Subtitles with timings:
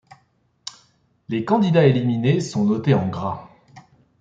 [1.29, 3.47] Les candidats éliminés sont notés en gras.